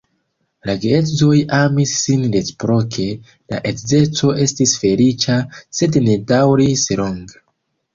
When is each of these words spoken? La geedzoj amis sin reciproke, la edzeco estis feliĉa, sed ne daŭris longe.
La 0.69 0.73
geedzoj 0.85 1.35
amis 1.57 1.91
sin 2.05 2.25
reciproke, 2.37 3.07
la 3.55 3.63
edzeco 3.75 4.33
estis 4.49 4.77
feliĉa, 4.83 5.41
sed 5.83 6.05
ne 6.11 6.21
daŭris 6.37 6.93
longe. 7.01 7.45